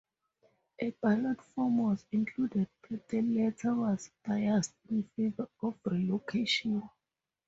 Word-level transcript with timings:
A 0.79 0.89
ballot 0.99 1.39
form 1.43 1.77
was 1.77 2.07
included 2.11 2.67
but 2.89 3.07
the 3.07 3.21
letter 3.21 3.75
was 3.75 4.09
biased 4.25 4.73
in 4.89 5.03
favour 5.15 5.47
of 5.61 5.77
relocation. 5.85 6.89